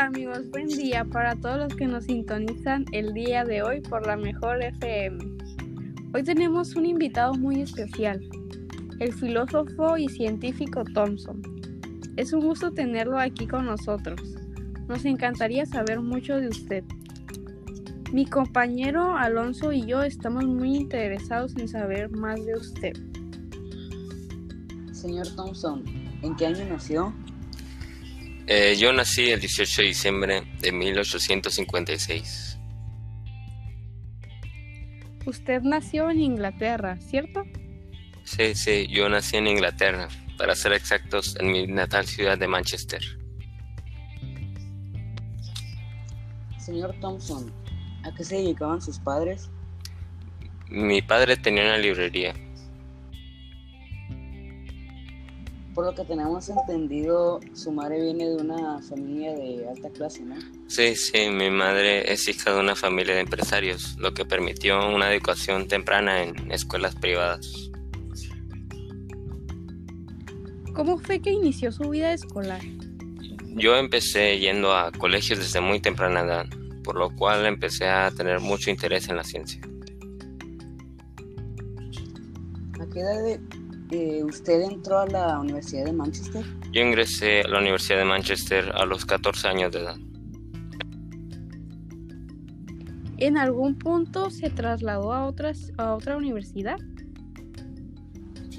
[0.00, 4.06] Hola amigos, buen día para todos los que nos sintonizan el día de hoy por
[4.06, 5.18] la mejor FM.
[6.14, 8.18] Hoy tenemos un invitado muy especial,
[8.98, 11.42] el filósofo y científico Thompson.
[12.16, 14.22] Es un gusto tenerlo aquí con nosotros.
[14.88, 16.82] Nos encantaría saber mucho de usted.
[18.10, 22.96] Mi compañero Alonso y yo estamos muy interesados en saber más de usted.
[24.92, 25.84] Señor Thompson,
[26.22, 27.12] ¿en qué año nació?
[28.52, 32.58] Eh, yo nací el 18 de diciembre de 1856.
[35.24, 37.44] Usted nació en Inglaterra, ¿cierto?
[38.24, 43.00] Sí, sí, yo nací en Inglaterra, para ser exactos, en mi natal ciudad de Manchester.
[46.58, 47.52] Señor Thompson,
[48.02, 49.48] ¿a qué se dedicaban sus padres?
[50.68, 52.34] Mi padre tenía una librería.
[55.80, 60.34] Por lo que tenemos entendido, su madre viene de una familia de alta clase, ¿no?
[60.66, 65.10] Sí, sí, mi madre es hija de una familia de empresarios, lo que permitió una
[65.10, 67.70] educación temprana en escuelas privadas.
[70.74, 72.60] ¿Cómo fue que inició su vida escolar?
[73.46, 76.46] Yo empecé yendo a colegios desde muy temprana edad,
[76.84, 79.62] por lo cual empecé a tener mucho interés en la ciencia.
[82.78, 83.59] ¿A qué edad de-
[83.90, 86.44] eh, usted entró a la Universidad de Manchester?
[86.72, 89.96] Yo ingresé a la Universidad de Manchester a los 14 años de edad.
[93.18, 96.78] ¿En algún punto se trasladó a, otras, a otra universidad?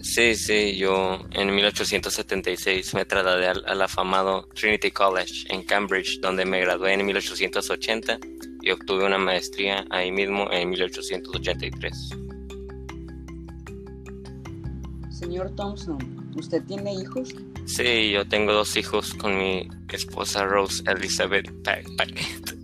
[0.00, 6.44] Sí, sí, yo en 1876 me trasladé al, al afamado Trinity College en Cambridge, donde
[6.44, 8.18] me gradué en 1880
[8.60, 12.10] y obtuve una maestría ahí mismo en 1883.
[15.22, 15.98] Señor Thompson,
[16.36, 17.34] ¿usted tiene hijos?
[17.64, 22.56] Sí, yo tengo dos hijos con mi esposa Rose Elizabeth Pa- Paquet.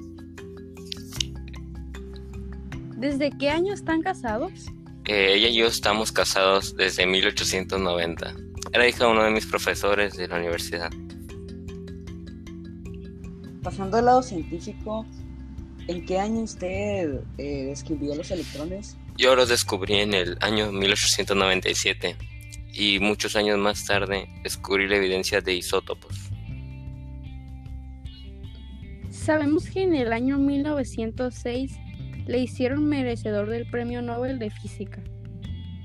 [2.97, 4.51] ¿Desde qué año están casados?
[5.05, 8.35] Eh, ella y yo estamos casados desde 1890.
[8.73, 10.91] Era hija de uno de mis profesores de la universidad.
[13.63, 15.07] Pasando al lado científico,
[15.87, 18.97] ¿en qué año usted eh, descubrió los electrones?
[19.17, 22.17] Yo los descubrí en el año 1897
[22.73, 26.31] y muchos años más tarde descubrí la evidencia de isótopos.
[29.11, 31.73] Sabemos que en el año 1906
[32.27, 35.03] le hicieron merecedor del Premio Nobel de Física.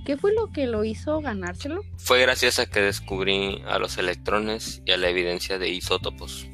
[0.06, 1.82] ¿Qué fue lo que lo hizo ganárselo?
[1.98, 6.48] Fue gracias a que descubrí a los electrones y a la evidencia de isótopos,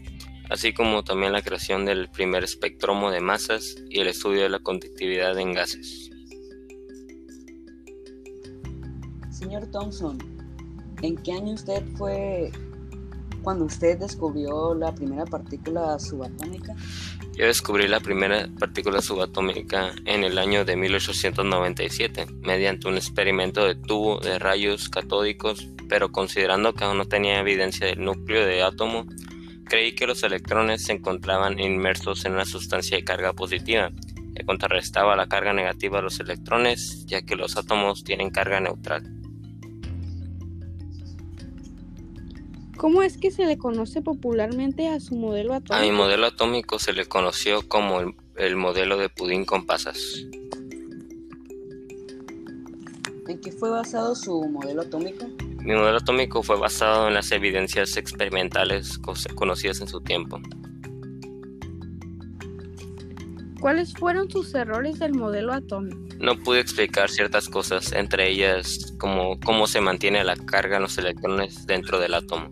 [0.50, 4.60] así como también la creación del primer espectromo de masas y el estudio de la
[4.60, 6.12] conductividad en gases.
[9.40, 10.18] Señor Thompson,
[11.02, 12.52] ¿en qué año usted fue
[13.42, 16.76] cuando usted descubrió la primera partícula subatómica?
[17.38, 23.76] Yo descubrí la primera partícula subatómica en el año de 1897 mediante un experimento de
[23.76, 29.06] tubo de rayos catódicos, pero considerando que aún no tenía evidencia del núcleo de átomo,
[29.64, 33.90] creí que los electrones se encontraban inmersos en una sustancia de carga positiva
[34.36, 39.19] que contrarrestaba la carga negativa de los electrones, ya que los átomos tienen carga neutral.
[42.80, 45.94] ¿Cómo es que se le conoce popularmente a su modelo A mi atómico?
[45.96, 49.98] modelo atómico se le conoció como el, el modelo de pudín con pasas.
[53.28, 55.28] ¿En qué fue basado su modelo atómico?
[55.62, 60.40] Mi modelo atómico fue basado en las evidencias experimentales co- conocidas en su tiempo.
[63.60, 66.00] ¿Cuáles fueron sus errores del modelo atómico?
[66.18, 70.98] No pude explicar ciertas cosas, entre ellas como cómo se mantiene la carga en los
[70.98, 72.50] electrones dentro del átomo.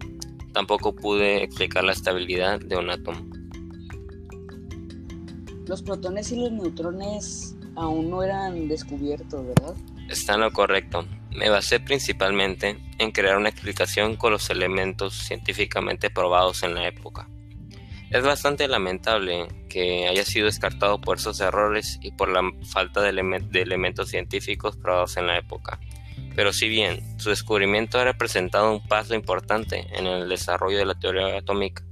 [0.58, 3.24] Tampoco pude explicar la estabilidad de un átomo.
[5.68, 9.76] Los protones y los neutrones aún no eran descubiertos, ¿verdad?
[10.10, 11.06] Está en lo correcto.
[11.30, 17.30] Me basé principalmente en crear una explicación con los elementos científicamente probados en la época.
[18.10, 23.12] Es bastante lamentable que haya sido descartado por esos errores y por la falta de,
[23.12, 25.80] de elementos científicos probados en la época.
[26.38, 30.94] Pero si bien su descubrimiento ha representado un paso importante en el desarrollo de la
[30.94, 31.84] teoría atómica,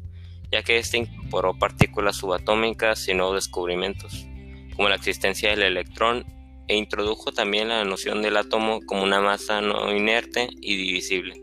[0.52, 4.28] ya que éste incorporó partículas subatómicas y nuevos descubrimientos,
[4.76, 6.26] como la existencia del electrón
[6.68, 11.42] e introdujo también la noción del átomo como una masa no inerte y divisible.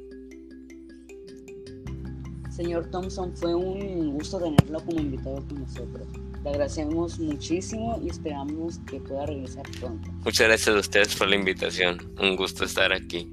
[2.51, 6.07] Señor Thompson, fue un gusto tenerlo como invitado con nosotros.
[6.45, 10.11] Le agradecemos muchísimo y esperamos que pueda regresar pronto.
[10.25, 12.13] Muchas gracias a ustedes por la invitación.
[12.21, 13.31] Un gusto estar aquí.